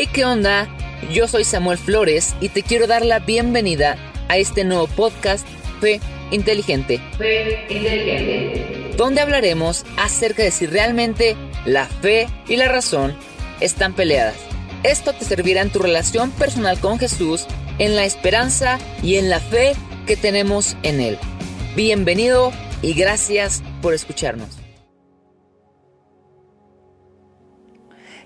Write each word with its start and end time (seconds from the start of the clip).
Hey, 0.00 0.08
¿qué 0.12 0.24
onda? 0.24 0.68
Yo 1.12 1.26
soy 1.26 1.42
Samuel 1.42 1.76
Flores 1.76 2.36
y 2.40 2.50
te 2.50 2.62
quiero 2.62 2.86
dar 2.86 3.04
la 3.04 3.18
bienvenida 3.18 3.96
a 4.28 4.36
este 4.36 4.62
nuevo 4.62 4.86
podcast 4.86 5.44
Fe 5.80 6.00
Inteligente. 6.30 7.00
Fe 7.18 7.66
Inteligente. 7.68 8.94
Donde 8.96 9.22
hablaremos 9.22 9.84
acerca 9.96 10.44
de 10.44 10.52
si 10.52 10.66
realmente 10.66 11.34
la 11.66 11.86
fe 11.86 12.28
y 12.46 12.54
la 12.54 12.68
razón 12.68 13.16
están 13.58 13.92
peleadas. 13.92 14.36
Esto 14.84 15.14
te 15.14 15.24
servirá 15.24 15.62
en 15.62 15.70
tu 15.70 15.80
relación 15.80 16.30
personal 16.30 16.78
con 16.78 17.00
Jesús, 17.00 17.48
en 17.80 17.96
la 17.96 18.04
esperanza 18.04 18.78
y 19.02 19.16
en 19.16 19.28
la 19.28 19.40
fe 19.40 19.72
que 20.06 20.16
tenemos 20.16 20.76
en 20.84 21.00
Él. 21.00 21.18
Bienvenido 21.74 22.52
y 22.82 22.94
gracias 22.94 23.64
por 23.82 23.94
escucharnos. 23.94 24.57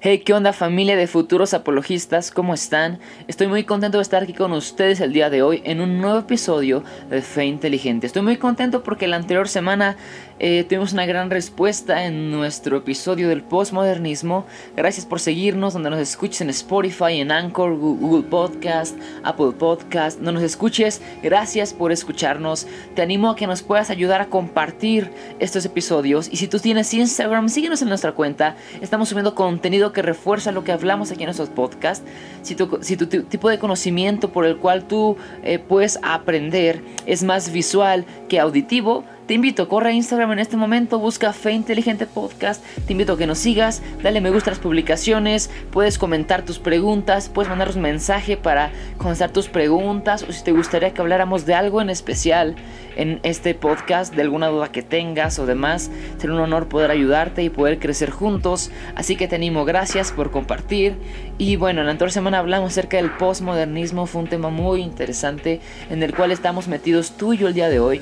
Hey, 0.04 0.18
¿qué 0.18 0.34
onda 0.34 0.52
familia 0.52 0.96
de 0.96 1.06
futuros 1.06 1.54
apologistas? 1.54 2.32
¿Cómo 2.32 2.54
están? 2.54 2.98
Estoy 3.28 3.46
muy 3.46 3.62
contento 3.62 3.98
de 3.98 4.02
estar 4.02 4.24
aquí 4.24 4.32
con 4.32 4.50
ustedes 4.50 5.00
el 5.00 5.12
día 5.12 5.30
de 5.30 5.42
hoy 5.42 5.62
en 5.64 5.80
un 5.80 6.00
nuevo 6.00 6.18
episodio 6.18 6.82
de 7.08 7.22
Fe 7.22 7.44
Inteligente. 7.44 8.08
Estoy 8.08 8.22
muy 8.22 8.36
contento 8.36 8.82
porque 8.82 9.06
la 9.06 9.14
anterior 9.14 9.48
semana 9.48 9.96
eh, 10.44 10.64
tuvimos 10.64 10.92
una 10.92 11.06
gran 11.06 11.30
respuesta 11.30 12.04
en 12.04 12.32
nuestro 12.32 12.78
episodio 12.78 13.28
del 13.28 13.44
postmodernismo. 13.44 14.44
Gracias 14.74 15.06
por 15.06 15.20
seguirnos, 15.20 15.72
donde 15.72 15.90
nos 15.90 16.00
escuches 16.00 16.40
en 16.40 16.50
Spotify, 16.50 17.20
en 17.20 17.30
Anchor, 17.30 17.76
Google 17.76 18.28
Podcast, 18.28 18.98
Apple 19.22 19.52
Podcast. 19.56 20.18
No 20.18 20.32
nos 20.32 20.42
escuches, 20.42 21.00
gracias 21.22 21.72
por 21.72 21.92
escucharnos. 21.92 22.66
Te 22.96 23.02
animo 23.02 23.30
a 23.30 23.36
que 23.36 23.46
nos 23.46 23.62
puedas 23.62 23.88
ayudar 23.90 24.20
a 24.20 24.26
compartir 24.26 25.12
estos 25.38 25.64
episodios. 25.64 26.28
Y 26.32 26.38
si 26.38 26.48
tú 26.48 26.58
tienes 26.58 26.92
Instagram, 26.92 27.48
síguenos 27.48 27.80
en 27.80 27.88
nuestra 27.88 28.10
cuenta. 28.10 28.56
Estamos 28.80 29.10
subiendo 29.10 29.36
contenido 29.36 29.92
que 29.92 30.02
refuerza 30.02 30.50
lo 30.50 30.64
que 30.64 30.72
hablamos 30.72 31.12
aquí 31.12 31.22
en 31.22 31.26
nuestros 31.26 31.50
podcasts, 31.50 32.04
si 32.42 32.56
tu, 32.56 32.80
si 32.82 32.96
tu 32.96 33.06
tipo 33.06 33.48
de 33.48 33.60
conocimiento 33.60 34.32
por 34.32 34.44
el 34.44 34.56
cual 34.56 34.88
tú 34.88 35.16
eh, 35.44 35.60
puedes 35.60 36.00
aprender 36.02 36.82
es 37.06 37.22
más 37.22 37.52
visual 37.52 38.04
que 38.28 38.40
auditivo, 38.40 39.04
te 39.26 39.34
invito, 39.34 39.68
corre 39.68 39.90
a 39.90 39.92
Instagram 39.92 40.32
en 40.32 40.38
este 40.40 40.56
momento, 40.56 40.98
busca 40.98 41.32
Fe 41.32 41.52
Inteligente 41.52 42.06
Podcast, 42.06 42.62
te 42.86 42.92
invito 42.92 43.12
a 43.12 43.18
que 43.18 43.26
nos 43.26 43.38
sigas, 43.38 43.80
dale 44.02 44.20
me 44.20 44.30
gusta 44.30 44.50
a 44.50 44.52
las 44.52 44.58
publicaciones, 44.58 45.48
puedes 45.70 45.96
comentar 45.96 46.44
tus 46.44 46.58
preguntas, 46.58 47.28
puedes 47.28 47.48
mandarnos 47.48 47.76
un 47.76 47.82
mensaje 47.82 48.36
para 48.36 48.72
contestar 48.98 49.30
tus 49.30 49.48
preguntas 49.48 50.24
o 50.28 50.32
si 50.32 50.42
te 50.42 50.50
gustaría 50.50 50.92
que 50.92 51.00
habláramos 51.00 51.46
de 51.46 51.54
algo 51.54 51.80
en 51.80 51.90
especial 51.90 52.56
en 52.96 53.20
este 53.22 53.54
podcast, 53.54 54.12
de 54.14 54.22
alguna 54.22 54.48
duda 54.48 54.72
que 54.72 54.82
tengas 54.82 55.38
o 55.38 55.46
demás, 55.46 55.90
será 56.18 56.32
un 56.32 56.40
honor 56.40 56.68
poder 56.68 56.90
ayudarte 56.90 57.44
y 57.44 57.48
poder 57.48 57.78
crecer 57.78 58.10
juntos, 58.10 58.72
así 58.96 59.14
que 59.14 59.28
te 59.28 59.36
animo, 59.36 59.64
gracias 59.64 60.10
por 60.10 60.30
compartir. 60.30 60.96
Y 61.38 61.56
bueno, 61.56 61.80
en 61.80 61.86
la 61.86 61.92
anterior 61.92 62.12
semana 62.12 62.38
hablamos 62.38 62.72
acerca 62.72 62.96
del 62.96 63.12
postmodernismo, 63.12 64.06
fue 64.06 64.22
un 64.22 64.28
tema 64.28 64.50
muy 64.50 64.82
interesante 64.82 65.60
en 65.90 66.02
el 66.02 66.14
cual 66.14 66.32
estamos 66.32 66.66
metidos 66.66 67.16
tú 67.16 67.32
y 67.32 67.38
yo 67.38 67.48
el 67.48 67.54
día 67.54 67.68
de 67.68 67.80
hoy. 67.80 68.00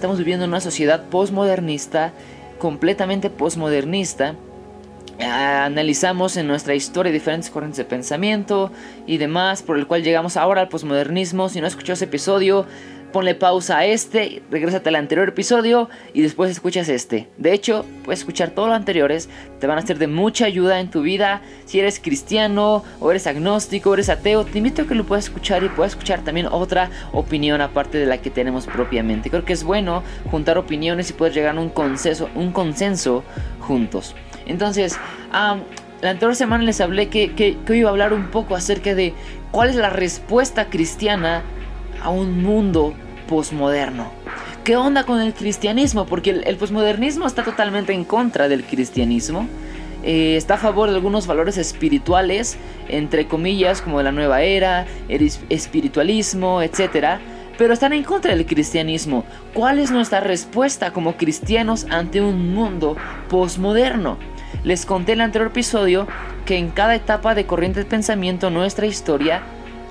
Estamos 0.00 0.16
viviendo 0.16 0.46
en 0.46 0.50
una 0.52 0.62
sociedad 0.62 1.10
postmodernista, 1.10 2.14
completamente 2.58 3.28
postmodernista. 3.28 4.34
Analizamos 5.20 6.38
en 6.38 6.46
nuestra 6.46 6.74
historia 6.74 7.12
diferentes 7.12 7.50
corrientes 7.50 7.76
de 7.76 7.84
pensamiento 7.84 8.72
y 9.06 9.18
demás, 9.18 9.62
por 9.62 9.76
el 9.76 9.86
cual 9.86 10.02
llegamos 10.02 10.38
ahora 10.38 10.62
al 10.62 10.68
postmodernismo. 10.68 11.50
Si 11.50 11.60
no 11.60 11.66
escuchó 11.66 11.92
ese 11.92 12.06
episodio, 12.06 12.64
ponle 13.12 13.34
pausa 13.34 13.78
a 13.78 13.84
este, 13.84 14.42
regrésate 14.50 14.88
al 14.88 14.96
anterior 14.96 15.28
episodio 15.28 15.88
y 16.12 16.22
después 16.22 16.50
escuchas 16.50 16.88
este. 16.88 17.28
De 17.38 17.52
hecho, 17.52 17.84
puedes 18.04 18.20
escuchar 18.20 18.50
todos 18.50 18.68
los 18.68 18.76
anteriores, 18.76 19.28
te 19.58 19.66
van 19.66 19.78
a 19.78 19.86
ser 19.86 19.98
de 19.98 20.06
mucha 20.06 20.46
ayuda 20.46 20.80
en 20.80 20.90
tu 20.90 21.02
vida. 21.02 21.42
Si 21.64 21.78
eres 21.78 22.00
cristiano 22.00 22.84
o 23.00 23.10
eres 23.10 23.26
agnóstico 23.26 23.90
o 23.90 23.94
eres 23.94 24.08
ateo, 24.08 24.44
te 24.44 24.58
invito 24.58 24.82
a 24.82 24.86
que 24.86 24.94
lo 24.94 25.04
puedas 25.04 25.24
escuchar 25.24 25.62
y 25.64 25.68
puedas 25.68 25.92
escuchar 25.92 26.22
también 26.22 26.46
otra 26.46 26.90
opinión 27.12 27.60
aparte 27.60 27.98
de 27.98 28.06
la 28.06 28.18
que 28.18 28.30
tenemos 28.30 28.66
propiamente. 28.66 29.30
Creo 29.30 29.44
que 29.44 29.52
es 29.52 29.64
bueno 29.64 30.02
juntar 30.30 30.58
opiniones 30.58 31.10
y 31.10 31.12
poder 31.12 31.32
llegar 31.32 31.56
a 31.56 31.60
un 31.60 31.70
consenso, 31.70 32.28
un 32.34 32.52
consenso 32.52 33.24
juntos. 33.60 34.14
Entonces, 34.46 34.98
la 35.32 36.10
anterior 36.10 36.34
semana 36.34 36.64
les 36.64 36.80
hablé 36.80 37.08
que, 37.08 37.34
que, 37.34 37.56
que 37.64 37.76
iba 37.76 37.88
a 37.88 37.92
hablar 37.92 38.12
un 38.12 38.30
poco 38.30 38.56
acerca 38.56 38.94
de 38.94 39.14
cuál 39.50 39.70
es 39.70 39.76
la 39.76 39.90
respuesta 39.90 40.66
cristiana 40.70 41.42
a 42.02 42.10
un 42.10 42.42
mundo 42.42 42.94
posmoderno. 43.28 44.10
¿Qué 44.64 44.76
onda 44.76 45.04
con 45.04 45.20
el 45.20 45.32
cristianismo? 45.32 46.04
Porque 46.04 46.30
el, 46.30 46.56
posmodernismo 46.56 47.26
está 47.26 47.42
totalmente 47.42 47.92
en 47.92 48.04
contra 48.04 48.48
del 48.48 48.64
cristianismo. 48.64 49.48
Eh, 50.02 50.36
está 50.36 50.54
a 50.54 50.58
favor 50.58 50.90
de 50.90 50.96
algunos 50.96 51.26
valores 51.26 51.56
espirituales, 51.56 52.56
entre 52.88 53.26
comillas, 53.26 53.82
como 53.82 54.02
la 54.02 54.12
nueva 54.12 54.42
era, 54.42 54.86
el 55.08 55.30
espiritualismo, 55.48 56.60
etc. 56.62 57.18
Pero 57.56 57.72
están 57.72 57.92
en 57.92 58.04
contra 58.04 58.34
del 58.34 58.46
cristianismo. 58.46 59.24
¿Cuál 59.54 59.78
es 59.78 59.90
nuestra 59.90 60.20
respuesta 60.20 60.92
como 60.92 61.16
cristianos 61.16 61.86
ante 61.90 62.20
un 62.20 62.54
mundo 62.54 62.96
posmoderno? 63.28 64.18
Les 64.62 64.84
conté 64.84 65.12
en 65.12 65.20
el 65.20 65.24
anterior 65.26 65.50
episodio 65.50 66.06
que 66.44 66.58
en 66.58 66.70
cada 66.70 66.94
etapa 66.94 67.34
de 67.34 67.46
corriente 67.46 67.80
de 67.80 67.86
pensamiento 67.86 68.50
nuestra 68.50 68.86
historia 68.86 69.42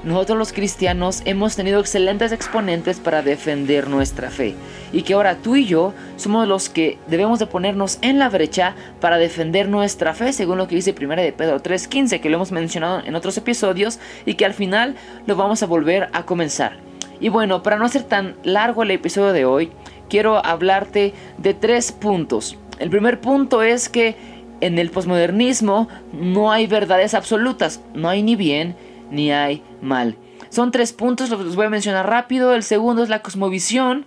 nosotros 0.04 0.38
los 0.38 0.54
cristianos 0.54 1.22
hemos 1.26 1.56
tenido 1.56 1.80
excelentes 1.80 2.32
exponentes 2.32 3.00
para 3.00 3.22
defender 3.22 3.90
nuestra 3.90 4.30
fe 4.30 4.56
y 4.94 5.02
que 5.02 5.14
ahora 5.14 5.36
tú 5.36 5.58
y 5.58 5.66
yo 5.66 5.94
somos 6.16 6.48
los 6.48 6.70
que 6.70 6.98
debemos 7.08 7.40
de 7.40 7.48
ponernos 7.48 8.00
en 8.02 8.18
la 8.18 8.30
brecha 8.30 8.76
para 9.02 9.18
defender 9.18 9.68
nuestra 9.68 10.14
fe 10.14 10.32
según 10.32 10.58
lo 10.58 10.68
que 10.68 10.76
dice 10.76 10.96
1 10.98 11.16
de 11.18 11.34
Pedro 11.34 11.62
3.15 11.62 12.22
que 12.22 12.30
lo 12.30 12.38
hemos 12.38 12.52
mencionado 12.52 13.02
en 13.06 13.16
otros 13.16 13.38
episodios 13.38 14.00
y 14.26 14.36
que 14.36 14.46
al 14.46 14.54
final 14.54 14.96
lo 15.28 15.36
vamos 15.36 15.64
a 15.64 15.68
volver 15.68 16.10
a 16.14 16.26
comenzar. 16.26 16.78
Y 17.20 17.28
bueno, 17.28 17.62
para 17.64 17.78
no 17.78 17.86
hacer 17.86 18.04
tan 18.04 18.36
largo 18.44 18.84
el 18.84 18.92
episodio 18.92 19.34
de 19.34 19.44
hoy, 19.44 19.72
quiero 20.10 20.44
hablarte 20.46 21.14
de 21.38 21.54
tres 21.54 21.92
puntos. 21.92 22.58
El 22.80 22.90
primer 22.90 23.20
punto 23.20 23.62
es 23.62 23.90
que 23.90 24.16
en 24.62 24.80
el 24.80 24.90
posmodernismo 24.90 25.90
no 26.14 26.52
hay 26.54 26.68
verdades 26.68 27.14
absolutas, 27.14 27.81
no 27.94 28.08
hay 28.08 28.24
ni 28.24 28.38
bien 28.38 28.78
ni 29.12 29.31
hay 29.31 29.64
mal. 29.81 30.16
Son 30.50 30.72
tres 30.72 30.94
puntos, 30.94 31.29
los 31.29 31.56
voy 31.56 31.67
a 31.67 31.69
mencionar 31.69 32.09
rápido. 32.09 32.53
El 32.53 32.63
segundo 32.63 33.03
es 33.03 33.09
la 33.09 33.22
cosmovisión 33.22 34.06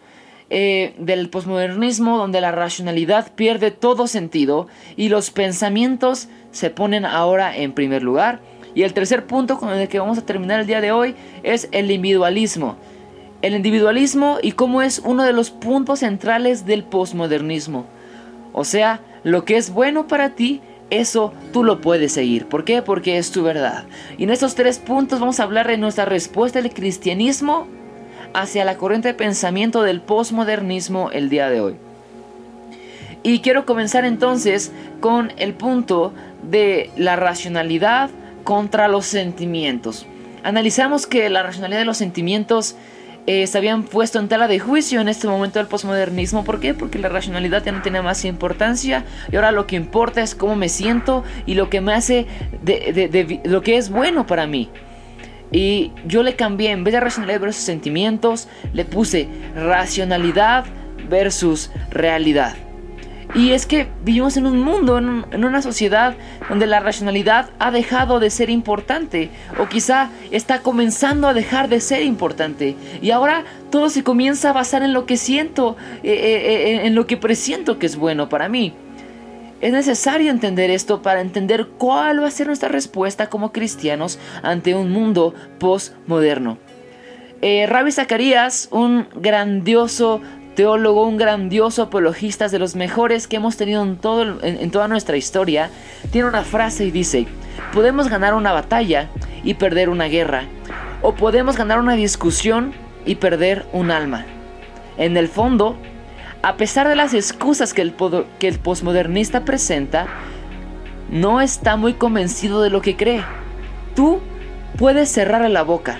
eh, 0.50 0.94
del 0.99 1.31
posmodernismo, 1.31 2.19
donde 2.19 2.41
la 2.41 2.53
racionalidad 2.53 3.33
pierde 3.34 3.71
todo 3.71 4.06
sentido 4.06 4.66
y 4.97 5.09
los 5.09 5.31
pensamientos 5.31 6.28
se 6.50 6.71
ponen 6.71 7.06
ahora 7.06 7.56
en 7.56 7.72
primer 7.72 8.03
lugar. 8.03 8.41
Y 8.75 8.82
el 8.82 8.93
tercer 8.93 9.27
punto 9.27 9.59
con 9.59 9.71
el 9.71 9.88
que 9.88 9.99
vamos 9.99 10.19
a 10.19 10.27
terminar 10.27 10.61
el 10.61 10.66
día 10.66 10.81
de 10.81 10.93
hoy 10.93 11.15
es 11.43 11.69
el 11.72 11.91
individualismo. 11.91 12.77
El 13.41 13.55
individualismo 13.55 14.38
y 14.43 14.53
cómo 14.53 14.82
es 14.82 15.00
uno 15.05 15.25
de 15.25 15.32
los 15.32 15.50
puntos 15.50 16.00
centrales 16.00 16.66
del 16.66 16.84
posmodernismo. 16.84 17.87
O 18.53 18.65
sea, 18.65 19.00
lo 19.25 19.44
que 19.44 19.56
es 19.56 19.71
bueno 19.71 20.06
para 20.06 20.34
ti 20.34 20.61
eso 21.01 21.33
tú 21.53 21.65
lo 21.65 21.81
puedes 21.81 22.13
seguir. 22.13 22.47
¿Por 22.47 22.65
qué? 22.65 22.83
Porque 22.83 23.19
es 23.19 23.31
tu 23.31 23.43
verdad. 23.43 23.85
Y 24.19 24.25
en 24.25 24.31
estos 24.31 24.55
tres 24.55 24.79
puntos 24.79 25.21
vamos 25.21 25.41
a 25.41 25.45
hablar 25.45 25.67
de 25.67 25.79
nuestra 25.79 26.05
respuesta 26.05 26.61
del 26.61 26.73
cristianismo 26.73 27.67
hacia 28.35 28.65
la 28.65 28.77
corriente 28.77 29.09
de 29.09 29.15
pensamiento 29.15 29.83
del 29.83 30.01
posmodernismo 30.01 31.11
el 31.11 31.29
día 31.29 31.49
de 31.51 31.61
hoy. 31.61 31.77
Y 33.23 33.41
quiero 33.41 33.67
comenzar 33.67 34.05
entonces 34.05 34.73
con 35.01 35.33
el 35.37 35.55
punto 35.55 36.13
de 36.43 36.91
la 36.97 37.17
racionalidad 37.17 38.11
contra 38.45 38.89
los 38.89 39.07
sentimientos. 39.07 40.07
Analizamos 40.43 41.07
que 41.07 41.31
la 41.31 41.43
racionalidad 41.43 41.81
de 41.81 41.85
los 41.87 41.99
sentimientos 41.99 42.75
eh, 43.27 43.47
se 43.47 43.56
habían 43.59 43.84
puesto 43.84 44.19
en 44.19 44.28
tela 44.28 44.49
de 44.49 44.59
juicio 44.59 45.00
en 45.00 45.09
este 45.09 45.28
momento 45.28 45.59
del 45.59 45.69
posmodernismo. 45.69 46.44
¿Por 46.44 46.59
qué? 46.59 46.75
Porque 46.75 46.99
la 46.99 47.09
racionalidad 47.09 47.62
ya 47.65 47.72
no 47.72 47.83
tiene 47.83 48.03
más 48.03 48.25
importancia 48.25 49.05
y 49.31 49.37
ahora 49.37 49.53
lo 49.53 49.66
que 49.66 49.77
importa 49.77 50.22
es 50.22 50.34
cómo 50.34 50.56
me 50.56 50.69
siento 50.69 51.22
y 51.47 51.55
lo 51.55 51.71
que 51.71 51.81
me 51.81 51.94
hace 51.94 52.27
de, 52.62 53.41
lo 53.44 53.62
que 53.62 53.77
es 53.77 53.91
bueno 53.91 54.27
para 54.27 54.47
mí. 54.47 54.70
Y 55.52 55.93
yo 56.06 56.23
le 56.23 56.35
cambié, 56.35 56.70
en 56.70 56.82
vez 56.82 56.94
de 56.94 57.00
racionalidad 57.00 57.41
versus 57.41 57.62
sentimientos, 57.62 58.49
le 58.73 58.85
puse 58.85 59.29
racionalidad 59.55 60.64
versus 61.08 61.70
realidad. 61.91 62.56
Y 63.34 63.52
es 63.52 63.64
que 63.64 63.88
vivimos 64.05 64.37
en 64.37 64.44
un 64.44 64.61
mundo, 64.61 64.99
en, 64.99 65.44
una 65.44 65.62
sociedad 65.62 66.14
donde 66.50 66.67
la 66.67 66.81
racionalidad 66.81 67.49
ha 67.58 67.70
dejado 67.70 68.20
de 68.20 68.29
ser 68.29 68.50
importante 68.50 69.31
o 69.58 69.69
quizá 69.69 70.11
está 70.31 70.61
comenzando 70.61 71.26
a 71.26 71.34
dejar 71.34 71.70
de 71.70 71.81
ser 71.81 72.02
importante. 72.02 72.76
Y 73.00 73.11
ahora 73.11 73.44
todo 73.70 73.88
se 73.88 74.05
comienza 74.05 74.50
a 74.50 74.52
basar 74.52 74.82
en 74.82 74.93
lo 74.93 75.06
que 75.06 75.17
siento, 75.17 75.76
eh, 76.02 76.12
eh, 76.12 76.75
eh, 76.82 76.87
en 76.87 76.94
lo 76.94 77.06
que 77.06 77.17
presiento 77.17 77.79
que 77.79 77.87
es 77.87 77.96
bueno 77.96 78.29
para 78.29 78.50
mí. 78.50 78.75
Es 79.62 79.73
necesario 79.73 80.31
entender 80.31 80.70
esto 80.70 81.00
para 81.00 81.23
entender 81.23 81.69
cuál 81.78 82.23
va 82.23 82.26
a 82.26 82.32
ser 82.32 82.49
nuestra 82.49 82.69
respuesta 82.69 83.31
como 83.31 83.52
cristianos 83.52 84.19
ante 84.43 84.75
un 84.75 84.90
mundo 84.90 85.35
postmoderno. 85.58 86.58
Rabbi 87.40 87.90
Zacarías, 87.90 88.69
un 88.70 89.08
grandioso 89.17 90.20
teólogo, 90.54 91.06
un 91.06 91.16
grandioso 91.16 91.82
apologista 91.82 92.49
de 92.49 92.58
los 92.58 92.76
mejores 92.76 93.26
que 93.26 93.37
hemos 93.37 93.56
tenido 93.56 93.82
en, 93.82 93.96
toda 94.70 94.88
nuestra 94.88 95.16
historia, 95.16 95.70
tiene 96.10 96.28
una 96.28 96.43
frase 96.43 96.84
y 96.84 96.90
dice, 96.90 97.26
podemos 97.72 98.08
ganar 98.08 98.34
una 98.34 98.52
batalla 98.52 99.08
y 99.44 99.54
perder 99.54 99.88
una 99.88 100.06
guerra, 100.06 100.44
o 101.00 101.14
podemos 101.14 101.56
ganar 101.56 101.78
una 101.78 101.94
discusión 101.94 102.72
y 103.04 103.16
perder 103.16 103.66
un 103.72 103.90
alma. 103.90 104.26
En 104.99 105.16
el 105.16 105.28
fondo, 105.28 105.76
a 106.43 106.56
pesar 106.56 106.88
de 106.88 106.96
las 106.96 107.14
excusas 107.14 107.72
que 107.72 107.82
el, 107.82 107.94
que 108.38 108.49
el 108.49 108.58
posmodernista 108.58 109.44
presenta, 109.44 110.06
no 111.10 111.40
está 111.40 111.76
muy 111.76 111.94
convencido 111.94 112.62
de 112.62 112.70
lo 112.70 112.81
que 112.81 112.96
cree. 112.96 113.25
Tú 113.94 114.20
puedes 114.78 115.10
cerrar 115.10 115.49
la 115.50 115.62
boca, 115.62 115.99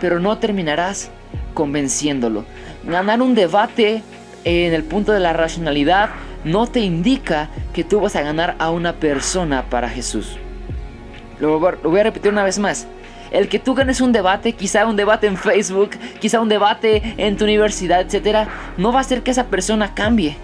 pero 0.00 0.20
no 0.20 0.38
terminarás 0.38 1.10
convenciéndolo. 1.54 2.44
Ganar 2.84 3.20
un 3.22 3.34
debate 3.34 4.02
en 4.44 4.72
el 4.72 4.84
punto 4.84 5.12
de 5.12 5.20
la 5.20 5.32
racionalidad 5.32 6.10
no 6.44 6.66
te 6.66 6.80
indica 6.80 7.50
que 7.74 7.84
tú 7.84 8.00
vas 8.00 8.16
a 8.16 8.22
ganar 8.22 8.56
a 8.58 8.70
una 8.70 8.94
persona 8.94 9.64
para 9.68 9.88
Jesús. 9.88 10.36
Lo 11.38 11.58
voy 11.58 12.00
a 12.00 12.02
repetir 12.02 12.32
una 12.32 12.44
vez 12.44 12.58
más. 12.58 12.86
El 13.30 13.48
que 13.48 13.58
tú 13.58 13.74
ganes 13.74 14.00
un 14.00 14.12
debate, 14.12 14.54
quizá 14.54 14.86
un 14.86 14.96
debate 14.96 15.26
en 15.26 15.36
Facebook, 15.36 15.90
quizá 16.20 16.40
un 16.40 16.48
debate 16.48 17.14
en 17.16 17.36
tu 17.36 17.44
universidad, 17.44 18.00
etc., 18.00 18.48
no 18.76 18.92
va 18.92 18.98
a 18.98 19.02
hacer 19.02 19.22
que 19.22 19.30
esa 19.30 19.46
persona 19.46 19.94
cambie. 19.94 20.36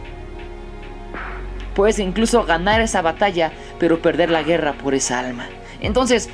Puedes 1.75 1.99
incluso 1.99 2.45
ganar 2.45 2.81
esa 2.81 3.03
batalla, 3.03 3.51
pero 3.79 4.01
perder 4.01 4.31
la 4.31 4.43
guerra 4.43 4.73
por 4.75 4.95
esa 4.95 5.19
alma. 5.19 5.47
Entonces, 5.81 6.31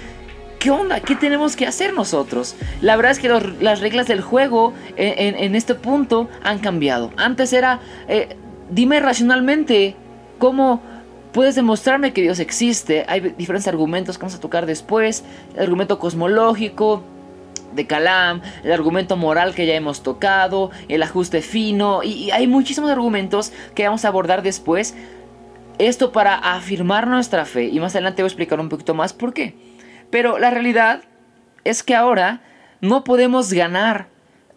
¿qué 0.63 0.71
onda? 0.71 1.01
¿Qué 1.01 1.17
tenemos 1.17 1.57
que 1.57 1.67
hacer 1.67 1.93
nosotros? 1.93 2.55
La 2.81 2.95
verdad 2.95 3.11
es 3.11 3.19
que 3.19 3.29
las 3.29 3.81
reglas 3.81 4.07
del 4.07 4.21
juego 4.21 4.73
en, 4.97 5.57
este 5.57 5.75
punto 5.75 6.29
han 6.45 6.61
cambiado. 6.61 7.11
Antes 7.17 7.53
era, 7.53 7.81
eh, 8.07 8.37
dime 8.71 9.01
racionalmente 9.01 9.97
cómo 10.39 10.81
puedes 11.33 11.57
demostrarme 11.57 12.13
que 12.13 12.23
Dios 12.23 12.39
existe. 12.39 13.05
Hay 13.09 13.35
diferentes 13.37 13.67
argumentos 13.67 14.19
que 14.19 14.23
vamos 14.23 14.37
a 14.37 14.41
tocar 14.41 14.67
después. 14.67 15.25
El 15.55 15.65
argumento 15.65 15.99
cosmológico, 15.99 17.03
de 17.75 17.89
Calam, 17.89 18.41
el 18.63 18.71
argumento 18.71 19.17
moral 19.17 19.57
que 19.57 19.67
ya 19.67 19.75
hemos 19.75 20.05
tocado, 20.05 20.71
el 20.87 21.03
ajuste 21.03 21.43
fino, 21.43 22.05
y, 22.05 22.31
hay 22.31 22.47
muchísimos 22.47 22.89
argumentos 22.89 23.53
que 23.75 23.85
vamos 23.85 24.05
a 24.05 24.09
abordar 24.09 24.45
después. 24.45 24.95
Esto 25.79 26.13
para 26.13 26.37
afirmar 26.37 27.09
nuestra 27.09 27.47
fe, 27.47 27.65
y 27.65 27.81
más 27.81 27.97
adelante 27.97 28.23
voy 28.23 28.27
a 28.27 28.31
explicar 28.31 28.61
un 28.61 28.69
poquito 28.69 28.95
más 28.95 29.13
por 29.13 29.35
qué. 29.35 29.72
Pero 30.13 30.39
la 30.39 30.51
realidad 30.51 31.01
es 31.65 31.83
que 31.83 31.95
ahora 31.95 32.43
no 32.83 33.03
podemos 33.03 33.51
ganar 33.55 34.09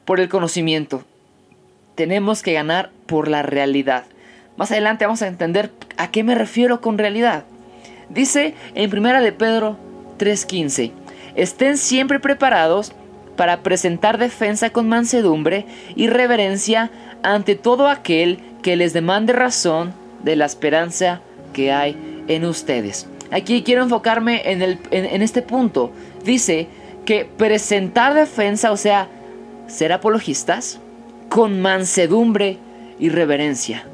por 0.04 0.20
el 0.20 0.28
conocimiento. 0.28 1.06
Tenemos 1.96 2.44
que 2.44 2.52
ganar 2.52 2.92
por 3.06 3.30
la 3.30 3.42
realidad. 3.42 4.04
Más 4.58 4.72
adelante 4.72 5.06
vamos 5.06 5.22
a 5.22 5.28
entender 5.28 5.72
a 5.96 6.12
qué 6.12 6.24
me 6.26 6.36
refiero 6.36 6.82
con 6.82 6.98
realidad. 6.98 7.46
Dice 8.10 8.54
en 8.76 8.90
primera 8.90 9.22
de 9.22 9.32
Pedro 9.32 9.78
3:15, 10.18 10.92
estén 11.36 11.78
siempre 11.78 12.20
preparados 12.20 12.92
para 13.38 13.64
presentar 13.64 14.18
defensa 14.18 14.72
con 14.72 14.90
mansedumbre 14.90 15.66
y 15.96 16.08
reverencia 16.08 16.92
ante 17.24 17.56
todo 17.56 17.88
aquel 17.88 18.40
que 18.62 18.76
les 18.76 18.92
demande 18.92 19.32
razón 19.32 19.94
de 20.22 20.36
la 20.36 20.46
esperanza 20.46 21.22
que 21.54 21.72
hay 21.72 22.26
en 22.28 22.44
ustedes. 22.44 23.08
Aquí 23.32 23.64
quiero 23.64 23.84
enfocarme 23.84 24.52
en, 24.52 24.62
el, 24.62 24.80
en, 24.92 25.22
este 25.22 25.42
punto. 25.42 25.92
Dice 26.24 26.68
que 27.06 27.26
presentar 27.26 28.14
defensa, 28.14 28.72
o 28.72 28.78
sea, 28.78 29.08
ser 29.68 29.92
apologistas, 29.92 30.80
con 31.30 31.62
mansedumbre 31.62 32.58
y 33.00 33.10
reverencia. 33.10 33.86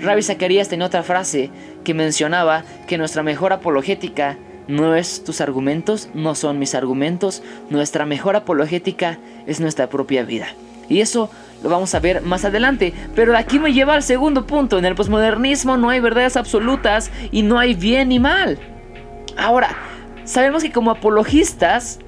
Rabbi 0.00 0.22
Zacarías 0.22 0.68
tenía 0.68 0.86
otra 0.86 1.02
frase 1.02 1.50
que 1.84 1.94
mencionaba 1.94 2.64
que 2.86 2.98
nuestra 2.98 3.22
mejor 3.22 3.52
apologética 3.52 4.38
no 4.68 4.94
es 4.94 5.24
tus 5.24 5.40
argumentos, 5.40 6.08
no 6.14 6.34
son 6.34 6.58
mis 6.58 6.74
argumentos, 6.74 7.42
nuestra 7.70 8.04
mejor 8.06 8.36
apologética 8.36 9.18
es 9.46 9.60
nuestra 9.60 9.88
propia 9.88 10.22
vida. 10.22 10.48
Y 10.88 11.00
eso 11.00 11.30
lo 11.62 11.68
vamos 11.68 11.94
a 11.94 12.00
ver 12.00 12.22
más 12.22 12.44
adelante. 12.44 12.94
Pero 13.14 13.32
de 13.32 13.38
aquí 13.38 13.58
me 13.58 13.72
lleva 13.72 13.94
al 13.94 14.02
segundo 14.02 14.46
punto. 14.46 14.78
En 14.78 14.84
el 14.84 14.94
posmodernismo 14.94 15.76
no 15.76 15.90
hay 15.90 16.00
verdades 16.00 16.36
absolutas 16.36 17.10
y 17.30 17.42
no 17.42 17.58
hay 17.58 17.74
bien 17.74 18.08
ni 18.08 18.18
mal. 18.18 18.58
Ahora, 19.38 19.70
sabemos 20.24 20.64
que 20.64 20.72
como 20.72 20.90
apologistas, 20.90 22.00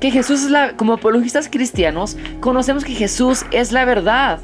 que 0.00 0.10
Jesús 0.10 0.42
es 0.42 0.50
la, 0.50 0.72
como 0.72 0.94
apologistas 0.94 1.48
cristianos, 1.48 2.16
conocemos 2.40 2.82
que 2.82 2.94
Jesús 2.94 3.44
es 3.52 3.72
la 3.72 3.84
verdad. 3.84 4.40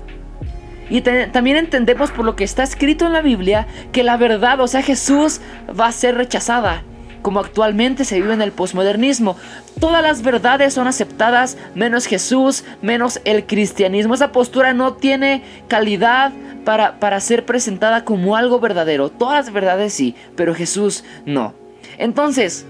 Y 0.91 1.01
también 1.01 1.57
entendemos 1.57 2.11
por 2.11 2.25
lo 2.25 2.37
que 2.37 2.45
está 2.45 2.63
escrito 2.63 3.07
en 3.07 3.15
la 3.15 3.23
Biblia 3.23 3.67
que 3.93 4.05
la 4.05 4.17
verdad, 4.19 4.61
o 4.61 4.69
sea, 4.69 4.83
Jesús 4.83 5.41
va 5.69 5.87
a 5.87 5.93
ser 5.93 6.17
rechazada, 6.17 6.83
como 7.23 7.41
actualmente 7.41 8.05
se 8.05 8.21
vive 8.21 8.35
en 8.35 8.43
el 8.43 8.53
posmodernismo. 8.53 9.37
Todas 9.81 10.03
las 10.03 10.23
verdades 10.23 10.75
son 10.75 10.87
aceptadas, 10.87 11.57
menos 11.75 12.07
Jesús, 12.07 12.65
menos 12.83 13.21
el 13.25 13.47
cristianismo. 13.47 14.15
Esa 14.15 14.33
postura 14.33 14.75
no 14.75 14.95
tiene 14.95 15.43
calidad 15.67 16.33
para, 16.65 17.01
para 17.01 17.21
ser 17.21 17.47
presentada 17.47 18.05
como 18.05 18.37
algo 18.37 18.61
verdadero. 18.61 19.09
Todas 19.09 19.47
las 19.47 19.53
verdades 19.53 19.95
sí, 19.95 20.15
pero 20.37 20.55
Jesús 20.55 21.05
no. 21.25 21.55
Entonces, 21.99 22.65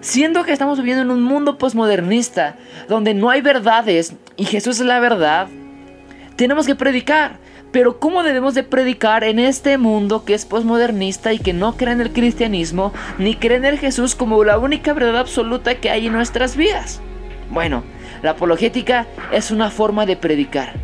siendo 0.00 0.44
que 0.44 0.52
estamos 0.52 0.78
viviendo 0.78 1.02
en 1.02 1.10
un 1.10 1.22
mundo 1.22 1.58
posmodernista 1.58 2.56
donde 2.88 3.14
no 3.14 3.30
hay 3.30 3.40
verdades 3.40 4.14
y 4.36 4.44
Jesús 4.44 4.78
es 4.80 4.86
la 4.86 5.00
verdad, 5.00 5.48
tenemos 6.36 6.66
que 6.66 6.74
predicar. 6.74 7.38
Pero 7.72 7.98
¿cómo 7.98 8.22
debemos 8.22 8.54
de 8.54 8.62
predicar 8.62 9.24
en 9.24 9.38
este 9.38 9.76
mundo 9.76 10.24
que 10.24 10.32
es 10.32 10.46
posmodernista 10.46 11.34
y 11.34 11.38
que 11.38 11.52
no 11.52 11.76
cree 11.76 11.92
en 11.92 12.00
el 12.00 12.12
cristianismo 12.12 12.94
ni 13.18 13.34
cree 13.34 13.58
en 13.58 13.66
el 13.66 13.78
Jesús 13.78 14.14
como 14.14 14.42
la 14.42 14.58
única 14.58 14.94
verdad 14.94 15.18
absoluta 15.18 15.74
que 15.74 15.90
hay 15.90 16.06
en 16.06 16.14
nuestras 16.14 16.56
vidas? 16.56 17.00
Bueno, 17.50 17.82
la 18.22 18.30
apologética 18.30 19.06
es 19.32 19.50
una 19.50 19.70
forma 19.70 20.06
de 20.06 20.16
predicar. 20.16 20.74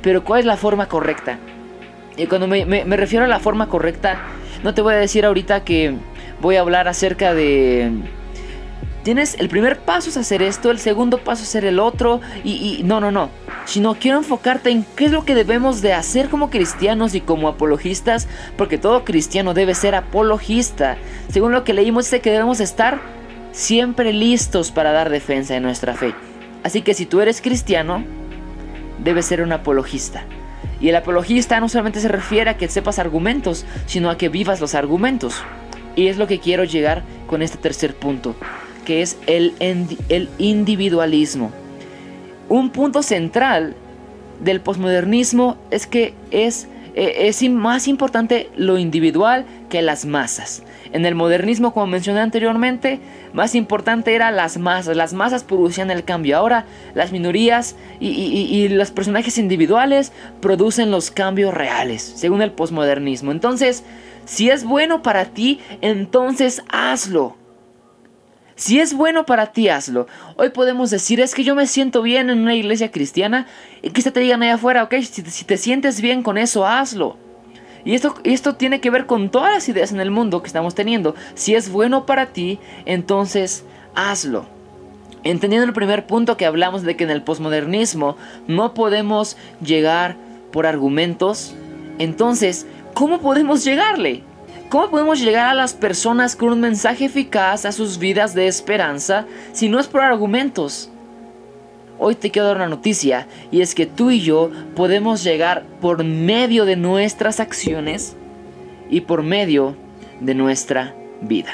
Pero 0.00 0.24
¿cuál 0.24 0.40
es 0.40 0.46
la 0.46 0.56
forma 0.56 0.86
correcta? 0.86 1.38
Y 2.16 2.26
cuando 2.26 2.46
me, 2.46 2.64
me 2.64 2.96
refiero 2.96 3.26
a 3.26 3.28
la 3.28 3.38
forma 3.38 3.68
correcta, 3.68 4.18
no 4.62 4.72
te 4.72 4.80
voy 4.80 4.94
a 4.94 4.98
decir 4.98 5.26
ahorita 5.26 5.62
que 5.62 5.94
voy 6.40 6.56
a 6.56 6.60
hablar 6.60 6.88
acerca 6.88 7.34
de... 7.34 7.90
Tienes 9.02 9.34
el 9.38 9.48
primer 9.48 9.78
paso 9.78 10.10
es 10.10 10.18
hacer 10.18 10.42
esto, 10.42 10.70
el 10.70 10.78
segundo 10.78 11.18
paso 11.18 11.42
es 11.42 11.48
hacer 11.48 11.64
el 11.64 11.80
otro 11.80 12.20
y, 12.44 12.82
no, 12.84 13.00
no, 13.00 13.10
no. 13.10 13.30
Sino 13.64 13.94
quiero 13.94 14.18
enfocarte 14.18 14.68
en 14.70 14.84
qué 14.94 15.06
es 15.06 15.10
lo 15.10 15.24
que 15.24 15.34
debemos 15.34 15.80
de 15.80 15.94
hacer 15.94 16.28
como 16.28 16.50
cristianos 16.50 17.14
y 17.14 17.22
como 17.22 17.48
apologistas, 17.48 18.28
porque 18.58 18.76
todo 18.76 19.04
cristiano 19.06 19.54
debe 19.54 19.74
ser 19.74 19.94
apologista. 19.94 20.98
Según 21.30 21.52
lo 21.52 21.64
que 21.64 21.72
leímos 21.72 22.04
dice 22.04 22.20
que 22.20 22.30
debemos 22.30 22.60
estar 22.60 23.00
siempre 23.52 24.12
listos 24.12 24.70
para 24.70 24.92
dar 24.92 25.08
defensa 25.08 25.54
de 25.54 25.60
nuestra 25.60 25.94
fe. 25.94 26.14
Así 26.62 26.82
que 26.82 26.92
si 26.92 27.06
tú 27.06 27.22
eres 27.22 27.40
cristiano, 27.40 28.04
debes 29.02 29.24
ser 29.24 29.40
un 29.40 29.52
apologista. 29.52 30.24
Y 30.78 30.90
el 30.90 30.96
apologista 30.96 31.58
no 31.58 31.70
solamente 31.70 32.00
se 32.00 32.08
refiere 32.08 32.50
a 32.50 32.56
que 32.58 32.68
sepas 32.68 32.98
argumentos, 32.98 33.64
sino 33.86 34.10
a 34.10 34.18
que 34.18 34.28
vivas 34.28 34.60
los 34.60 34.74
argumentos. 34.74 35.42
Y 35.96 36.06
es 36.06 36.16
lo 36.16 36.26
que 36.26 36.38
quiero 36.38 36.64
llegar 36.64 37.02
con 37.26 37.42
este 37.42 37.58
tercer 37.58 37.94
punto, 37.94 38.34
que 38.84 39.02
es 39.02 39.16
el, 39.26 39.54
el 39.60 40.28
individualismo. 40.38 41.50
Un 42.48 42.70
punto 42.70 43.02
central 43.02 43.74
del 44.42 44.60
posmodernismo 44.60 45.56
es 45.70 45.86
que 45.86 46.14
es, 46.30 46.66
eh, 46.94 47.28
es 47.28 47.48
más 47.48 47.88
importante 47.88 48.50
lo 48.56 48.78
individual 48.78 49.44
que 49.68 49.82
las 49.82 50.04
masas. 50.04 50.62
En 50.92 51.06
el 51.06 51.14
modernismo, 51.14 51.72
como 51.72 51.86
mencioné 51.86 52.20
anteriormente, 52.20 53.00
más 53.32 53.54
importante 53.54 54.14
era 54.14 54.30
las 54.30 54.58
masas. 54.58 54.96
Las 54.96 55.12
masas 55.12 55.44
producían 55.44 55.90
el 55.90 56.04
cambio. 56.04 56.36
Ahora 56.36 56.66
las 56.94 57.12
minorías 57.12 57.76
y, 58.00 58.08
y, 58.08 58.68
los 58.68 58.90
personajes 58.90 59.38
individuales 59.38 60.12
producen 60.40 60.90
los 60.90 61.10
cambios 61.10 61.54
reales, 61.54 62.02
según 62.02 62.42
el 62.42 62.50
posmodernismo. 62.50 63.30
Entonces, 63.30 63.84
si 64.24 64.50
es 64.50 64.64
bueno 64.64 65.02
para 65.02 65.26
ti, 65.26 65.60
entonces 65.80 66.62
hazlo. 66.68 67.39
Si 68.60 68.78
es 68.78 68.92
bueno 68.92 69.24
para 69.24 69.52
ti, 69.52 69.70
hazlo. 69.70 70.06
Hoy 70.36 70.50
podemos 70.50 70.90
decir, 70.90 71.18
es 71.18 71.34
que 71.34 71.44
yo 71.44 71.54
me 71.54 71.66
siento 71.66 72.02
bien 72.02 72.28
en 72.28 72.40
una 72.40 72.54
iglesia 72.54 72.90
cristiana 72.90 73.46
y 73.80 73.98
se 74.02 74.10
te 74.10 74.20
digan 74.20 74.42
allá 74.42 74.56
afuera, 74.56 74.82
ok, 74.82 74.96
si, 75.00 75.22
te 75.22 75.56
sientes 75.56 76.02
bien 76.02 76.22
con 76.22 76.36
eso, 76.36 76.66
hazlo. 76.66 77.16
Y 77.86 77.94
esto, 77.94 78.16
esto 78.22 78.56
tiene 78.56 78.82
que 78.82 78.90
ver 78.90 79.06
con 79.06 79.30
todas 79.30 79.50
las 79.50 79.66
ideas 79.70 79.92
en 79.92 80.00
el 80.00 80.10
mundo 80.10 80.42
que 80.42 80.48
estamos 80.48 80.74
teniendo. 80.74 81.14
Si 81.34 81.54
es 81.54 81.72
bueno 81.72 82.04
para 82.04 82.34
ti, 82.34 82.58
entonces 82.84 83.64
hazlo. 83.94 84.44
Entendiendo 85.24 85.66
el 85.66 85.72
primer 85.72 86.06
punto 86.06 86.36
que 86.36 86.44
hablamos 86.44 86.82
de 86.82 86.96
que 86.96 87.04
en 87.04 87.10
el 87.10 87.22
posmodernismo 87.22 88.18
no 88.46 88.74
podemos 88.74 89.38
llegar 89.64 90.16
por 90.52 90.66
argumentos, 90.66 91.54
entonces 91.98 92.66
¿cómo 92.92 93.20
podemos 93.20 93.64
llegarle? 93.64 94.22
¿Cómo 94.70 94.88
podemos 94.90 95.20
llegar 95.20 95.48
a 95.48 95.54
las 95.54 95.74
personas 95.74 96.34
con 96.34 96.52
un 96.52 96.60
mensaje 96.60 97.04
eficaz 97.04 97.66
a 97.66 97.72
sus 97.72 97.98
vidas 97.98 98.34
de 98.34 98.46
esperanza 98.46 99.26
si 99.52 99.68
no 99.68 99.78
es 99.78 99.86
por 99.86 100.00
argumentos? 100.00 100.90
hoy 102.00 102.14
te 102.14 102.30
quiero 102.30 102.48
dar 102.48 102.56
una 102.56 102.68
noticia 102.68 103.26
y 103.52 103.60
es 103.60 103.74
que 103.74 103.86
tú 103.86 104.10
y 104.10 104.20
yo 104.20 104.50
podemos 104.74 105.22
llegar 105.22 105.64
por 105.80 106.02
medio 106.02 106.64
de 106.64 106.74
nuestras 106.74 107.38
acciones 107.40 108.16
y 108.88 109.02
por 109.02 109.22
medio 109.22 109.76
de 110.18 110.34
nuestra 110.34 110.94
vida. 111.20 111.52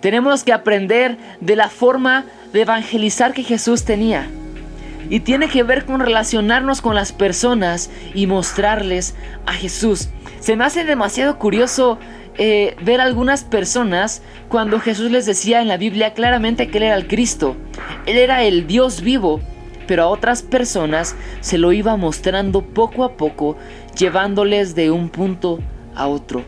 Tenemos 0.00 0.42
que 0.42 0.54
aprender 0.54 1.18
de 1.40 1.54
la 1.54 1.68
forma 1.68 2.24
de 2.52 2.62
evangelizar 2.62 3.34
que 3.34 3.44
Jesús 3.44 3.84
tenía. 3.84 4.28
Y 5.12 5.20
tiene 5.20 5.50
que 5.50 5.62
ver 5.62 5.84
con 5.84 6.00
relacionarnos 6.00 6.80
con 6.80 6.94
las 6.94 7.12
personas 7.12 7.90
y 8.14 8.26
mostrarles 8.26 9.14
a 9.44 9.52
Jesús. 9.52 10.08
Se 10.40 10.56
me 10.56 10.64
hace 10.64 10.84
demasiado 10.84 11.38
curioso 11.38 11.98
eh, 12.38 12.76
ver 12.80 12.98
algunas 13.02 13.44
personas 13.44 14.22
cuando 14.48 14.80
Jesús 14.80 15.10
les 15.10 15.26
decía 15.26 15.60
en 15.60 15.68
la 15.68 15.76
Biblia 15.76 16.14
claramente 16.14 16.68
que 16.68 16.78
Él 16.78 16.84
era 16.84 16.96
el 16.96 17.08
Cristo. 17.08 17.56
Él 18.06 18.16
era 18.16 18.42
el 18.42 18.66
Dios 18.66 19.02
vivo. 19.02 19.42
Pero 19.86 20.04
a 20.04 20.08
otras 20.08 20.40
personas 20.40 21.14
se 21.42 21.58
lo 21.58 21.74
iba 21.74 21.94
mostrando 21.98 22.62
poco 22.62 23.04
a 23.04 23.18
poco, 23.18 23.58
llevándoles 23.94 24.74
de 24.74 24.90
un 24.90 25.10
punto 25.10 25.58
a 25.94 26.06
otro. 26.06 26.42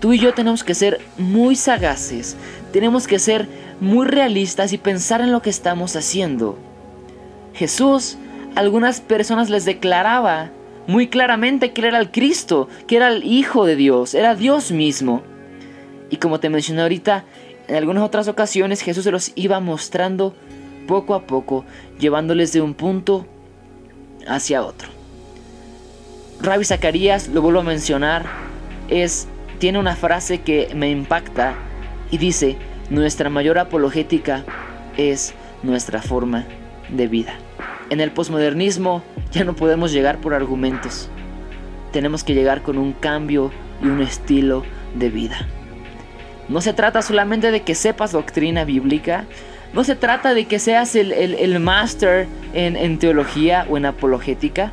Tú 0.00 0.12
y 0.12 0.18
yo 0.18 0.34
tenemos 0.34 0.64
que 0.64 0.74
ser 0.74 1.00
muy 1.18 1.54
sagaces, 1.54 2.36
tenemos 2.72 3.06
que 3.06 3.20
ser 3.20 3.46
muy 3.78 4.08
realistas 4.08 4.72
y 4.72 4.78
pensar 4.78 5.20
en 5.20 5.30
lo 5.30 5.40
que 5.40 5.50
estamos 5.50 5.94
haciendo. 5.94 6.58
Jesús, 7.58 8.16
algunas 8.54 9.00
personas 9.00 9.50
les 9.50 9.64
declaraba 9.64 10.50
muy 10.86 11.08
claramente 11.08 11.72
que 11.72 11.84
era 11.86 11.98
el 11.98 12.12
Cristo, 12.12 12.68
que 12.86 12.96
era 12.96 13.08
el 13.08 13.24
Hijo 13.24 13.66
de 13.66 13.74
Dios, 13.74 14.14
era 14.14 14.36
Dios 14.36 14.70
mismo. 14.70 15.22
Y 16.08 16.18
como 16.18 16.38
te 16.38 16.50
mencioné 16.50 16.82
ahorita, 16.82 17.24
en 17.66 17.74
algunas 17.74 18.04
otras 18.04 18.28
ocasiones 18.28 18.80
Jesús 18.80 19.02
se 19.02 19.10
los 19.10 19.32
iba 19.34 19.58
mostrando 19.58 20.36
poco 20.86 21.14
a 21.14 21.26
poco, 21.26 21.64
llevándoles 21.98 22.52
de 22.52 22.60
un 22.60 22.74
punto 22.74 23.26
hacia 24.28 24.62
otro. 24.62 24.88
Rabbi 26.40 26.64
Zacarías, 26.64 27.26
lo 27.26 27.42
vuelvo 27.42 27.58
a 27.60 27.64
mencionar, 27.64 28.24
es, 28.88 29.26
tiene 29.58 29.80
una 29.80 29.96
frase 29.96 30.42
que 30.42 30.70
me 30.76 30.90
impacta 30.90 31.54
y 32.12 32.18
dice, 32.18 32.56
nuestra 32.88 33.30
mayor 33.30 33.58
apologética 33.58 34.44
es 34.96 35.34
nuestra 35.64 36.00
forma 36.00 36.46
de 36.88 37.08
vida. 37.08 37.34
En 37.90 38.00
el 38.00 38.10
posmodernismo 38.10 39.02
ya 39.32 39.44
no 39.44 39.54
podemos 39.54 39.92
llegar 39.92 40.18
por 40.18 40.34
argumentos. 40.34 41.08
Tenemos 41.92 42.22
que 42.22 42.34
llegar 42.34 42.62
con 42.62 42.78
un 42.78 42.92
cambio 42.92 43.50
y 43.82 43.86
un 43.86 44.02
estilo 44.02 44.64
de 44.94 45.08
vida. 45.10 45.46
No 46.48 46.60
se 46.60 46.72
trata 46.72 47.02
solamente 47.02 47.50
de 47.50 47.62
que 47.62 47.74
sepas 47.74 48.12
doctrina 48.12 48.64
bíblica, 48.64 49.24
no 49.72 49.84
se 49.84 49.96
trata 49.96 50.32
de 50.34 50.46
que 50.46 50.58
seas 50.58 50.94
el, 50.96 51.12
el, 51.12 51.60
máster 51.60 52.26
en, 52.54 52.76
en 52.76 52.98
teología 52.98 53.66
o 53.68 53.76
en 53.76 53.84
apologética, 53.84 54.72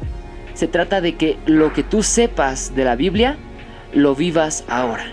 se 0.53 0.67
trata 0.67 1.01
de 1.01 1.15
que 1.15 1.37
lo 1.45 1.73
que 1.73 1.83
tú 1.83 2.01
sepas 2.01 2.75
de 2.75 2.85
la 2.85 2.95
Biblia 2.95 3.35
lo 3.93 4.15
vivas 4.15 4.63
ahora. 4.69 5.05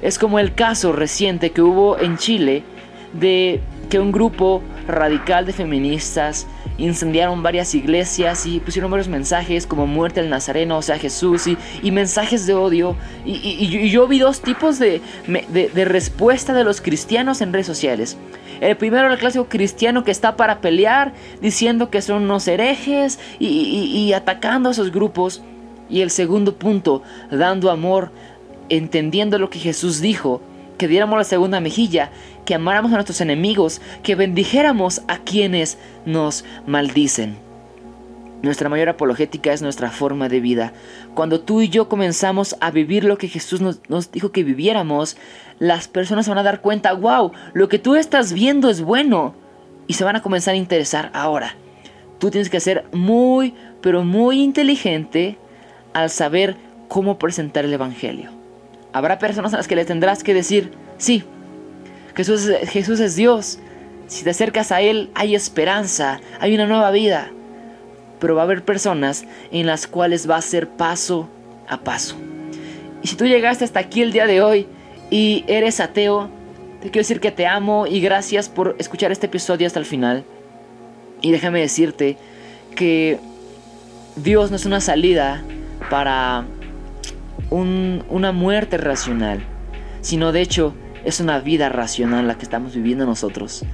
Es 0.00 0.18
como 0.18 0.38
el 0.38 0.54
caso 0.54 0.92
reciente 0.92 1.50
que 1.50 1.62
hubo 1.62 1.98
en 1.98 2.16
Chile 2.16 2.64
de 3.12 3.60
que 3.90 3.98
un 3.98 4.12
grupo 4.12 4.62
radical 4.86 5.46
de 5.46 5.52
feministas 5.52 6.46
incendiaron 6.78 7.42
varias 7.42 7.74
iglesias 7.74 8.46
y 8.46 8.60
pusieron 8.60 8.90
varios 8.90 9.08
mensajes 9.08 9.66
como 9.66 9.86
muerte 9.86 10.20
al 10.20 10.30
Nazareno, 10.30 10.78
o 10.78 10.82
sea 10.82 10.98
Jesús, 10.98 11.46
y, 11.46 11.90
mensajes 11.90 12.46
de 12.46 12.54
odio. 12.54 12.96
Y, 13.24 13.90
yo 13.90 14.08
vi 14.08 14.18
dos 14.18 14.40
tipos 14.40 14.78
de, 14.78 15.00
respuesta 15.74 16.54
de 16.54 16.64
los 16.64 16.80
cristianos 16.80 17.40
en 17.40 17.52
redes 17.52 17.66
sociales. 17.66 18.16
El 18.60 18.76
primero, 18.76 19.12
el 19.12 19.18
clásico 19.18 19.48
cristiano 19.48 20.04
que 20.04 20.10
está 20.10 20.36
para 20.36 20.60
pelear, 20.60 21.12
diciendo 21.40 21.90
que 21.90 22.00
son 22.00 22.24
unos 22.24 22.46
herejes 22.48 23.18
y 23.38 24.12
atacando 24.12 24.68
a 24.68 24.72
esos 24.72 24.92
grupos. 24.92 25.42
Y 25.90 26.00
el 26.00 26.10
segundo 26.10 26.56
punto, 26.56 27.02
dando 27.30 27.70
amor, 27.70 28.10
entendiendo 28.70 29.38
lo 29.38 29.50
que 29.50 29.58
Jesús 29.58 30.00
dijo, 30.00 30.40
que 30.82 30.88
diéramos 30.88 31.16
la 31.16 31.22
segunda 31.22 31.60
mejilla, 31.60 32.10
que 32.44 32.56
amáramos 32.56 32.90
a 32.90 32.96
nuestros 32.96 33.20
enemigos, 33.20 33.80
que 34.02 34.16
bendijéramos 34.16 35.02
a 35.06 35.18
quienes 35.18 35.78
nos 36.06 36.44
maldicen. 36.66 37.36
Nuestra 38.42 38.68
mayor 38.68 38.88
apologética 38.88 39.52
es 39.52 39.62
nuestra 39.62 39.92
forma 39.92 40.28
de 40.28 40.40
vida. 40.40 40.72
Cuando 41.14 41.40
tú 41.40 41.60
y 41.60 41.68
yo 41.68 41.88
comenzamos 41.88 42.56
a 42.58 42.72
vivir 42.72 43.04
lo 43.04 43.16
que 43.16 43.28
Jesús 43.28 43.60
nos, 43.60 43.78
nos, 43.88 44.10
dijo 44.10 44.32
que 44.32 44.42
viviéramos, 44.42 45.16
las 45.60 45.86
personas 45.86 46.26
van 46.26 46.38
a 46.38 46.42
dar 46.42 46.60
cuenta, 46.60 46.92
wow, 46.94 47.30
lo 47.52 47.68
que 47.68 47.78
tú 47.78 47.94
estás 47.94 48.32
viendo 48.32 48.68
es 48.68 48.82
bueno. 48.82 49.36
Y 49.86 49.92
se 49.92 50.02
van 50.02 50.16
a 50.16 50.22
comenzar 50.22 50.54
a 50.54 50.56
interesar 50.56 51.12
ahora. 51.14 51.54
Tú 52.18 52.32
tienes 52.32 52.50
que 52.50 52.58
ser 52.58 52.86
muy, 52.90 53.54
pero 53.82 54.02
muy 54.02 54.42
inteligente 54.42 55.38
al 55.92 56.10
saber 56.10 56.56
cómo 56.88 57.18
presentar 57.18 57.64
el 57.64 57.72
Evangelio. 57.72 58.41
Habrá 58.92 59.18
personas 59.18 59.54
a 59.54 59.56
las 59.56 59.68
que 59.68 59.76
le 59.76 59.84
tendrás 59.84 60.22
que 60.22 60.34
decir, 60.34 60.70
sí, 60.98 61.24
Jesús, 62.14 62.48
Jesús 62.68 63.00
es 63.00 63.16
Dios. 63.16 63.58
Si 64.06 64.24
te 64.24 64.30
acercas 64.30 64.72
a 64.72 64.80
Él 64.82 65.10
hay 65.14 65.34
esperanza, 65.34 66.20
hay 66.40 66.54
una 66.54 66.66
nueva 66.66 66.90
vida. 66.90 67.30
Pero 68.18 68.34
va 68.34 68.42
a 68.42 68.44
haber 68.44 68.64
personas 68.64 69.24
en 69.50 69.66
las 69.66 69.86
cuales 69.86 70.28
va 70.28 70.36
a 70.36 70.42
ser 70.42 70.68
paso 70.68 71.28
a 71.68 71.78
paso. 71.78 72.16
Y 73.02 73.08
si 73.08 73.16
tú 73.16 73.26
llegaste 73.26 73.64
hasta 73.64 73.80
aquí 73.80 74.02
el 74.02 74.12
día 74.12 74.26
de 74.26 74.42
hoy 74.42 74.66
y 75.10 75.44
eres 75.48 75.80
ateo, 75.80 76.30
te 76.80 76.90
quiero 76.90 77.00
decir 77.00 77.20
que 77.20 77.30
te 77.30 77.46
amo 77.46 77.86
y 77.86 78.00
gracias 78.00 78.48
por 78.48 78.76
escuchar 78.78 79.10
este 79.10 79.26
episodio 79.26 79.66
hasta 79.66 79.78
el 79.78 79.86
final. 79.86 80.24
Y 81.20 81.32
déjame 81.32 81.60
decirte 81.60 82.16
que 82.76 83.18
Dios 84.16 84.50
no 84.50 84.56
es 84.56 84.66
una 84.66 84.80
salida 84.80 85.42
para 85.90 86.44
una 87.50 88.32
muerte 88.32 88.78
racional, 88.78 89.40
sino 90.00 90.32
de 90.32 90.40
hecho 90.40 90.74
es 91.04 91.20
una 91.20 91.40
vida 91.40 91.68
racional 91.68 92.26
la 92.26 92.36
que 92.36 92.44
estamos 92.44 92.74
viviendo 92.74 93.06
nosotros. 93.06 93.64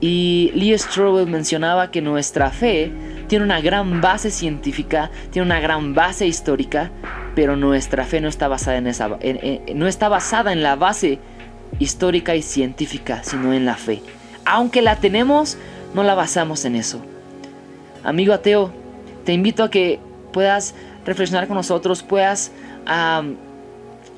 Y 0.00 0.50
Lee 0.54 0.76
Strobel 0.76 1.26
mencionaba 1.26 1.90
que 1.90 2.02
nuestra 2.02 2.50
fe 2.50 2.92
tiene 3.28 3.44
una 3.44 3.60
gran 3.60 4.00
base 4.00 4.30
científica, 4.30 5.10
tiene 5.30 5.46
una 5.46 5.60
gran 5.60 5.94
base 5.94 6.26
histórica, 6.26 6.90
pero 7.34 7.56
nuestra 7.56 8.04
fe 8.04 8.20
no 8.20 8.28
está 8.28 8.48
basada 8.48 8.76
en 8.76 8.86
esa, 8.86 9.08
no 9.74 9.86
está 9.86 10.08
basada 10.08 10.52
en 10.52 10.62
la 10.62 10.76
base 10.76 11.18
histórica 11.78 12.34
y 12.36 12.42
científica, 12.42 13.22
sino 13.22 13.52
en 13.52 13.64
la 13.64 13.76
fe. 13.76 14.02
Aunque 14.44 14.82
la 14.82 14.96
tenemos, 14.96 15.56
no 15.94 16.02
la 16.02 16.14
basamos 16.14 16.64
en 16.64 16.76
eso. 16.76 17.00
Amigo 18.04 18.32
ateo, 18.32 18.70
te 19.24 19.32
invito 19.32 19.64
a 19.64 19.70
que 19.70 19.98
puedas 20.32 20.74
reflexionar 21.04 21.48
con 21.48 21.56
nosotros, 21.56 22.02
puedas 22.02 22.52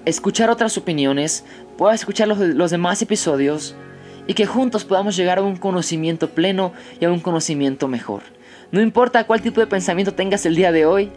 escuchar 0.04 0.50
otras 0.50 0.76
opiniones, 0.78 1.44
puedas 1.76 2.00
escuchar 2.00 2.28
los, 2.28 2.38
los 2.38 2.70
demás 2.70 3.00
episodios 3.02 3.74
y 4.26 4.34
que 4.34 4.46
juntos 4.46 4.84
podamos 4.84 5.16
llegar 5.16 5.38
a 5.38 5.42
un 5.42 5.56
conocimiento 5.56 6.30
pleno 6.30 6.72
y 7.00 7.04
a 7.04 7.10
un 7.10 7.20
conocimiento 7.20 7.88
mejor. 7.88 8.22
No 8.70 8.80
importa 8.82 9.24
cuál 9.24 9.40
tipo 9.40 9.60
de 9.60 9.66
pensamiento 9.66 10.12
tengas 10.12 10.44
el 10.44 10.54
día 10.54 10.70
de 10.72 10.84
hoy, 10.84 11.10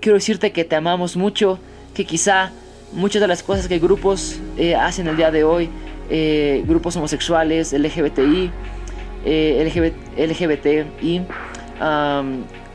quiero 0.00 0.16
decirte 0.16 0.52
que 0.52 0.64
te 0.64 0.76
amamos 0.76 1.16
mucho, 1.16 1.58
que 1.94 2.04
quizá 2.04 2.52
muchas 2.92 3.22
de 3.22 3.28
las 3.28 3.42
cosas 3.42 3.68
que 3.68 3.78
grupos 3.78 4.38
eh, 4.58 4.74
hacen 4.74 5.06
el 5.06 5.16
día 5.16 5.30
de 5.30 5.44
hoy, 5.44 5.70
eh, 6.10 6.64
grupos 6.66 6.96
homosexuales, 6.96 7.72
LGBTI, 7.72 8.50
eh, 9.24 9.92
LGBTI, 10.16 11.26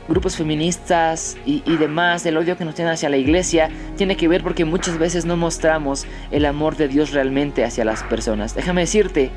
grupos 0.08 0.36
feministas 0.36 1.36
y, 1.44 1.60
demás, 1.76 2.24
el 2.26 2.36
odio 2.36 2.56
que 2.56 2.64
nos 2.64 2.74
tienen 2.74 2.94
hacia 2.94 3.08
la 3.08 3.16
iglesia, 3.16 3.70
tiene 3.96 4.16
que 4.16 4.28
ver 4.28 4.42
porque 4.42 4.64
muchas 4.64 4.98
veces 4.98 5.24
no 5.24 5.36
mostramos 5.36 6.06
el 6.30 6.44
amor 6.44 6.76
de 6.76 6.88
Dios 6.88 7.12
realmente 7.12 7.64
hacia 7.64 7.84
las 7.84 8.02
personas. 8.04 8.54
Déjame 8.54 8.82
decirte 8.82 9.30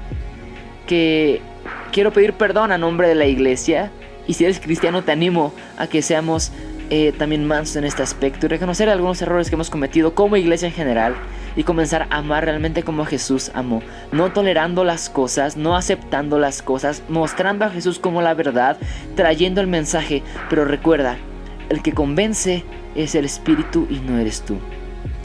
que 0.87 1.41
quiero 1.91 2.11
pedir 2.11 2.33
perdón 2.33 2.71
a 2.71 2.77
nombre 2.77 3.07
de 3.07 3.15
la 3.15 3.25
iglesia 3.25 3.91
y 4.27 4.33
si 4.33 4.45
eres 4.45 4.59
cristiano 4.59 5.03
te 5.03 5.11
animo 5.11 5.53
a 5.77 5.87
que 5.87 6.01
seamos 6.01 6.51
eh, 6.89 7.13
también 7.17 7.45
mansos 7.45 7.75
en 7.75 7.83
este 7.83 8.01
aspecto 8.01 8.45
y 8.45 8.49
reconocer 8.49 8.89
algunos 8.89 9.21
errores 9.21 9.49
que 9.49 9.55
hemos 9.55 9.69
cometido 9.69 10.15
como 10.15 10.37
iglesia 10.37 10.67
en 10.67 10.73
general 10.73 11.15
y 11.55 11.63
comenzar 11.63 12.07
a 12.09 12.17
amar 12.17 12.45
realmente 12.45 12.83
como 12.83 13.05
Jesús 13.05 13.51
amó, 13.53 13.81
no 14.11 14.31
tolerando 14.31 14.83
las 14.83 15.09
cosas, 15.09 15.57
no 15.57 15.75
aceptando 15.75 16.39
las 16.39 16.61
cosas, 16.61 17.03
mostrando 17.09 17.65
a 17.65 17.69
Jesús 17.69 17.99
como 17.99 18.21
la 18.21 18.33
verdad, 18.33 18.77
trayendo 19.15 19.61
el 19.61 19.67
mensaje, 19.67 20.23
pero 20.49 20.65
recuerda, 20.65 21.17
el 21.69 21.81
que 21.81 21.93
convence 21.93 22.63
es 22.95 23.15
el 23.15 23.25
Espíritu 23.25 23.87
y 23.89 23.99
no 23.99 24.17
eres 24.17 24.41
tú. 24.41 24.57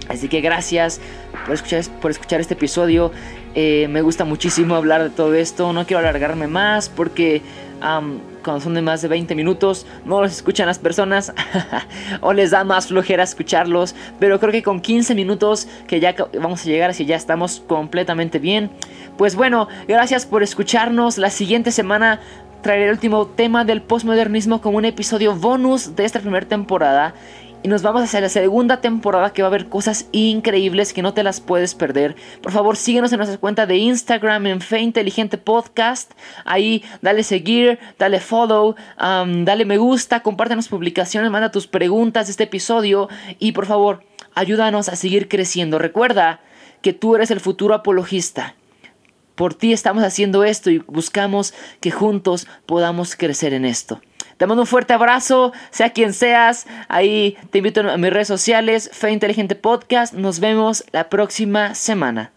Así 0.09 0.29
que 0.29 0.41
gracias 0.41 1.01
por 1.47 1.55
escuchar, 1.55 1.83
por 2.01 2.11
escuchar 2.11 2.41
este 2.41 2.55
episodio. 2.55 3.11
Eh, 3.55 3.87
me 3.89 4.03
gusta 4.03 4.25
muchísimo 4.25 4.75
hablar 4.75 5.03
de 5.03 5.11
todo 5.11 5.35
esto. 5.35 5.73
No 5.73 5.87
quiero 5.87 6.01
alargarme 6.01 6.47
más 6.47 6.91
porque 6.91 7.41
cuando 7.81 8.61
son 8.61 8.75
de 8.75 8.83
más 8.83 9.03
de 9.03 9.09
20 9.09 9.35
minutos 9.35 9.87
no 10.05 10.21
los 10.21 10.33
escuchan 10.33 10.67
las 10.67 10.79
personas 10.79 11.33
o 12.21 12.33
les 12.33 12.51
da 12.51 12.65
más 12.65 12.89
flojera 12.89 13.23
escucharlos. 13.23 13.95
Pero 14.19 14.41
creo 14.41 14.53
que 14.53 14.63
con 14.63 14.81
15 14.81 15.15
minutos 15.15 15.69
que 15.87 16.01
ya 16.01 16.15
vamos 16.41 16.63
a 16.63 16.65
llegar 16.65 16.91
así 16.91 17.05
ya 17.05 17.17
estamos 17.17 17.63
completamente 17.67 18.39
bien. 18.39 18.71
Pues 19.17 19.37
bueno, 19.37 19.69
gracias 19.89 20.27
por 20.27 20.43
escucharnos. 20.43 21.19
La 21.19 21.31
siguiente 21.31 21.71
semana 21.71 22.21
traeré 22.63 22.87
el 22.87 22.93
último 22.93 23.27
tema 23.27 23.65
del 23.65 23.83
postmodernismo 23.83 24.61
como 24.61 24.79
un 24.79 24.87
episodio 24.87 25.35
bonus 25.37 25.95
de 25.97 26.05
esta 26.05 26.21
primera 26.21 26.47
temporada. 26.47 27.15
Y 27.65 27.69
nos 27.69 27.81
vamos 27.81 28.03
hacia 28.03 28.21
la 28.21 28.29
segunda 28.29 28.83
temporada 28.83 29.33
que 29.33 29.41
va 29.41 29.47
a 29.47 29.49
haber 29.49 29.71
cosas 29.71 30.07
increíbles 30.13 30.93
que 30.93 31.01
no 31.01 31.15
te 31.15 31.23
las 31.23 31.41
puedes 31.41 31.75
perder. 31.75 32.15
Por 32.43 32.53
favor, 32.53 32.77
síguenos 32.77 33.11
en 33.11 33.17
nuestra 33.17 33.39
cuenta 33.39 33.65
de 33.65 33.79
Instagram 33.79 34.47
en 34.49 34.61
Fe 34.61 34.81
Inteligente 34.81 35.39
Podcast. 35.39 36.13
Ahí 36.45 36.85
dale 37.01 37.23
seguir, 37.23 37.79
dale 37.99 38.21
follow, 38.21 38.75
dale 38.99 39.65
me 39.65 39.79
gusta, 39.79 40.21
compártenos 40.21 40.69
publicaciones, 40.69 41.31
manda 41.31 41.51
tus 41.51 41.67
preguntas 41.67 42.27
de 42.27 42.33
este 42.33 42.45
episodio. 42.45 43.09
Y 43.39 43.53
por 43.53 43.65
favor, 43.65 44.05
ayúdanos 44.35 44.91
a 44.91 44.97
seguir 44.97 45.29
creciendo. 45.29 45.79
Recuerda 45.79 46.41
que 46.83 46.93
tú 46.93 47.17
eres 47.17 47.31
el 47.31 47.41
futuro 47.41 47.73
apologista. 47.73 48.57
Por 49.37 49.55
ti 49.55 49.73
estamos 49.73 50.05
haciendo 50.05 50.45
esto 50.45 50.71
y 50.71 50.81
buscamos 50.81 51.55
que 51.81 51.91
juntos 51.91 52.47
podamos 52.67 53.17
crecer 53.17 53.55
en 53.55 53.65
esto. 53.65 54.03
Te 54.37 54.47
mando 54.47 54.63
un 54.63 54.67
fuerte 54.67 54.93
abrazo, 54.93 55.53
sea 55.71 55.91
quien 55.91 56.13
seas. 56.13 56.67
Ahí 56.89 57.37
te 57.51 57.59
invito 57.59 57.89
a 57.89 57.97
mis 57.97 58.13
redes 58.13 58.29
sociales, 58.29 58.91
Fe 58.93 59.11
Inteligente 59.11 59.55
Podcast. 59.55 60.15
Nos 60.15 60.41
vemos 60.41 60.85
la 60.93 61.09
próxima 61.09 61.75
semana. 61.75 62.33